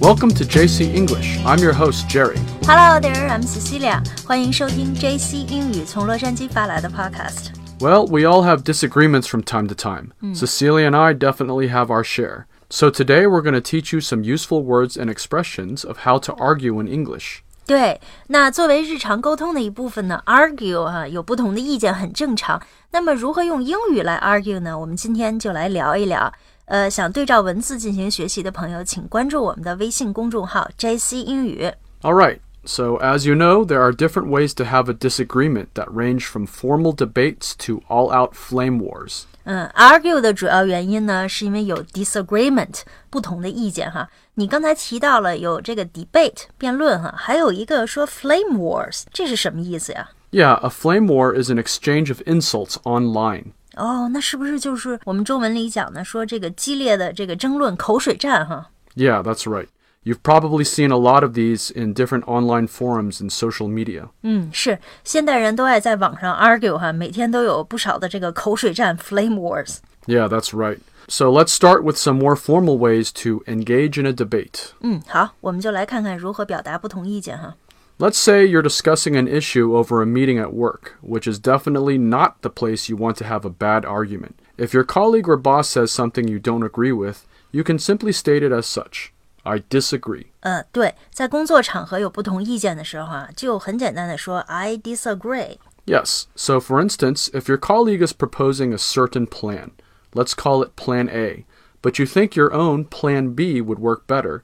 [0.00, 1.38] Welcome to JC English.
[1.44, 2.38] I'm your host, Jerry.
[2.66, 4.02] Hello there, I'm Cecilia.
[4.26, 7.52] 欢迎收听 JC 英语从洛杉矶发来的 Podcast。
[7.80, 10.12] Well, we all have disagreements from time to time.
[10.34, 12.46] Cecilia and I definitely have our share.
[12.70, 16.34] So today we're going to teach you some useful words and expressions of how to
[16.34, 17.40] argue in English.
[17.66, 22.60] 对，那作为日常沟通的一部分呢，argue 哈、有不同的意见很正常。
[22.90, 24.78] 那么如何用英语来 argue 呢？
[24.78, 26.30] 我们今天就来聊一聊。
[26.68, 31.70] 呃，想对照文字进行学习的朋友，请关注我们的微信公众号 JC 英语。
[32.02, 32.38] All right.
[32.66, 36.46] So, as you know, there are different ways to have a disagreement that range from
[36.46, 39.24] formal debates to all out flame wars.
[39.44, 42.80] 嗯，argue 的主要原因呢，是因为有 disagreement
[43.10, 44.08] 不同的意见哈。
[44.36, 50.08] 你刚才提到了有这个 debate 辩论哈，还有一个说 flame wars，这是什么意思呀？
[50.30, 53.52] Yeah, a flame war is an exchange of insults online.
[53.76, 58.70] 哦，那是不是就是我们中文里讲的说这个激烈的这个争论口水战哈？
[58.94, 59.66] Yeah, that's right.
[60.04, 64.10] You've probably seen a lot of these in different online forums and social media.
[64.22, 69.78] 嗯，是现代人都爱在网上 argue 哈，每天都有不少的这个口水战 flame wars。
[70.06, 70.78] Yeah, that's right.
[71.08, 74.72] So let's start with some more formal ways to engage in a debate.
[74.80, 77.56] 嗯，好，我们就来看看如何表达不同意见哈。
[77.98, 82.42] Let's say you're discussing an issue over a meeting at work, which is definitely not
[82.42, 84.34] the place you want to have a bad argument.
[84.58, 88.42] If your colleague or boss says something you don't agree with, you can simply state
[88.42, 89.12] it as such.
[89.44, 90.26] I disagree.
[90.40, 95.58] 呃，对，在工作场合有不同意见的时候啊，就很简单的说 I disagree。
[95.86, 99.72] Yes, so for instance, if your colleague is proposing a certain plan,
[100.14, 101.44] let's call it Plan A,
[101.82, 104.42] but you think your own Plan B would work better,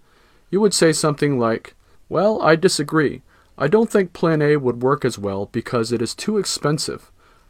[0.51, 1.75] you would say something like,
[2.11, 3.23] Well, I disagree.
[3.57, 7.01] I don't think Plan A would work as well because it is too expensive.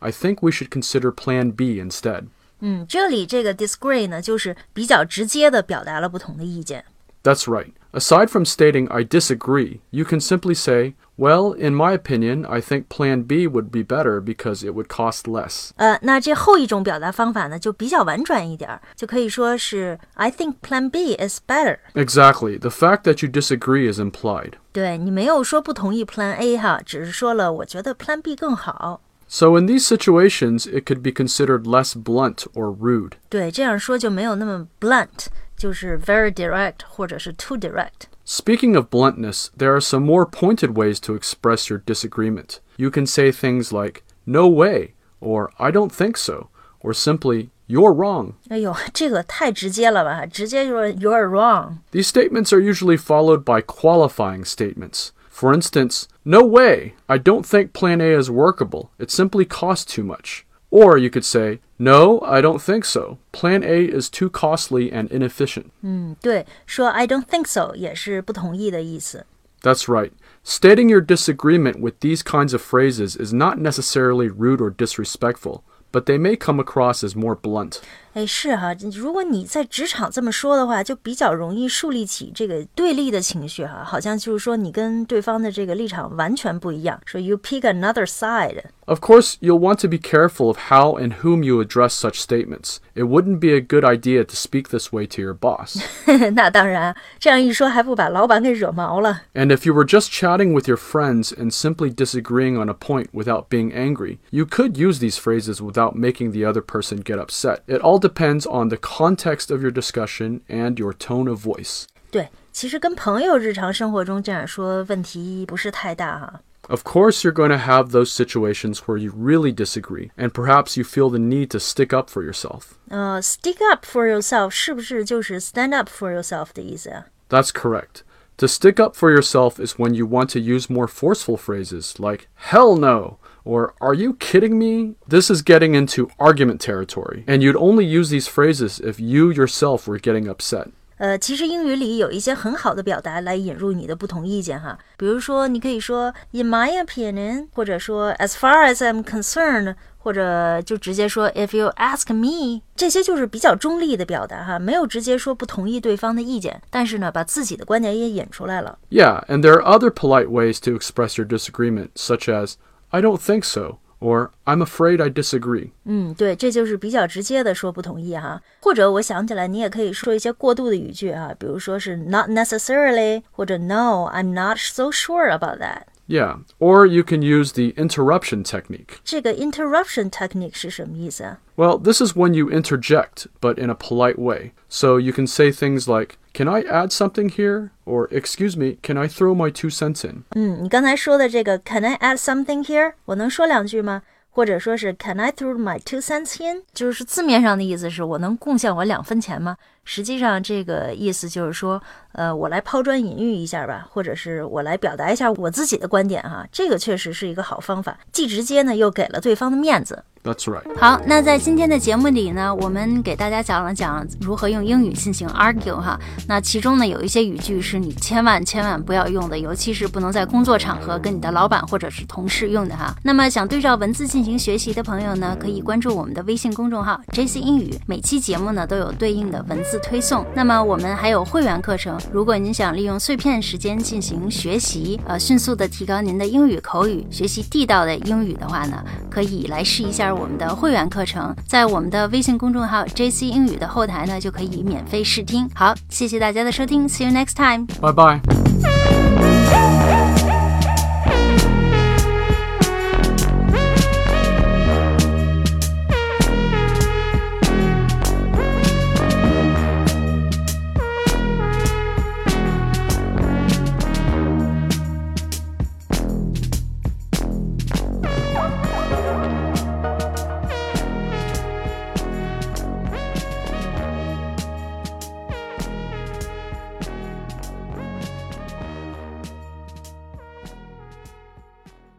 [0.00, 2.24] I think we should consider Plan B instead.
[2.60, 6.84] 嗯，这里这个 disagree 呢，就是比较直接的表达了不同的意见。
[7.22, 7.72] That's right.
[7.92, 12.88] Aside from stating I disagree, you can simply say, Well, in my opinion, I think
[12.88, 15.72] Plan B would be better because it would cost less.
[15.76, 21.76] 呃，那这后一种表达方法呢，就比较婉转一点儿，就可以说是 I think Plan B is better。
[21.92, 22.58] Exactly.
[22.58, 24.52] The fact that you disagree is implied.
[24.74, 29.00] 对你没有说不同意 Plan A 哈，只是说了我觉得 Plan B 更好。
[29.28, 33.12] So, in these situations, it could be considered less blunt or rude.
[33.28, 38.08] 对，这样说就没有那么 blunt，就是 very direct 或者是 too direct。
[38.26, 42.58] Speaking of bluntness, there are some more pointed ways to express your disagreement.
[42.76, 46.48] You can say things like, no way, or I don't think so,
[46.80, 48.32] or simply, you're wrong.
[48.48, 51.78] 哎呦，这个太直接了吧，直接就说 you're wrong。
[51.92, 55.10] These statements are usually followed by qualifying statements.
[55.30, 58.90] For instance, no way, I don't think plan A is workable.
[58.98, 60.44] It simply costs too much.
[60.70, 63.18] Or you could say, no, I don't think so.
[63.32, 65.72] Plan A is too costly and inefficient.
[65.82, 69.24] 嗯，对，说 I don't think so 也是不同意的意思。
[69.62, 70.12] That's right.
[70.44, 75.62] Stating your disagreement with these kinds of phrases is not necessarily rude or disrespectful,
[75.94, 77.78] but they may come across as more blunt.
[78.12, 88.64] 哎，是哈，如果你在职场这么说的话，就比较容易树立起这个对立的情绪哈，好像就是说你跟对方的这个立场完全不一样，说 you pick another side。
[88.86, 92.78] Of course, you'll want to be careful of how and whom you address such statements.
[92.96, 95.80] It wouldn't be a good idea to speak this way to your boss.
[96.32, 99.22] 那当然，这样一说还不把老板给惹毛了。
[99.34, 103.06] And if you were just chatting with your friends and simply disagreeing on a point
[103.12, 107.62] without being angry, you could use these phrases without making the other person get upset.
[107.66, 111.84] It all depends on the context of your discussion and your tone of voice.
[112.10, 116.40] 对，其实跟朋友日常生活中这样说，问题不是太大哈。
[116.68, 120.84] Of course, you're going to have those situations where you really disagree, and perhaps you
[120.84, 122.74] feel the need to stick up for yourself.
[122.88, 127.06] 呃，stick up for yourself 是不是就是 stand up for yourself 的意思啊？
[127.28, 128.02] That's correct.
[128.36, 132.28] To stick up for yourself is when you want to use more forceful phrases like,
[132.36, 134.94] hell no, or are you kidding me?
[135.08, 139.86] This is getting into argument territory, and you'd only use these phrases if you yourself
[139.86, 140.68] were getting upset.
[140.98, 158.78] 呃，其实英语里有一些很好的表达来引入你的不同意见哈，比如说你可以说 in my opinion，或者说 as far as I'm concerned，或者就直接说 if you ask me，这些就是比较中立的表达哈，没有直接说不同意对方的意见，但是呢，把自己的观点也引出来了。
[158.90, 162.56] Yeah, and there are other polite ways to express your disagreement, such as,
[162.94, 165.70] I don't think so, or I'm afraid I disagree.
[165.84, 168.42] 嗯，对，这就是比较直接的说不同意哈。
[168.60, 175.82] 或者我想起来，你也可以说一些过渡的语句啊，比如说是 not necessarily，或者 No, I'm not so sure about that。
[176.08, 178.98] Yeah, or you can use the interruption technique.
[179.04, 181.38] 这个 interruption technique 是什么意思啊？
[181.54, 184.50] Well, this is when you interject, but in a polite way.
[184.68, 187.69] So you can say things like, Can I add something here?
[187.85, 190.23] Or excuse me, can I throw my two cents in?
[190.35, 192.91] 嗯，你刚才说的这个 Can I add something here？
[193.05, 194.01] 我能说两句吗？
[194.31, 196.63] 或者说是 Can I throw my two cents in？
[196.73, 199.55] 就是字面上的意思是我能贡献我两分钱吗？
[199.85, 206.45] 实际上这个意思就是说，呃，我来抛砖引玉一下吧，或者是我来表达一下我自己的观点哈。
[206.51, 210.03] 这个确实是一个好方法，既直接呢，又给了对方的面子。
[210.25, 210.63] That's right.
[210.79, 215.99] 好，那在今天的节目里呢，我们给大家讲了讲如何用英语进行 argue 哈。
[216.27, 222.91] 那其中呢，有一些语句是你千万千万不要用的，尤其是不能在工作场合跟你的老板或者是同事用的哈。
[223.03, 230.25] 那么想对照文字进行学习的朋友呢，可以关注我们的微信公众号 JC 英语，每期节目呢都有对应的文字推送。
[230.33, 240.14] 那么我们还有会员课程，如果您想利用碎片时间进行学习，呃，迅速的提高您的英语口语，学习地道的英语的话呢，可以来试一下。
[240.15, 245.49] 我们的会员课程在我们的微信公众号 JC 英语的后台呢，就可以免费试听。
[245.53, 248.21] 好，谢谢大家的收听，see you next time，拜拜。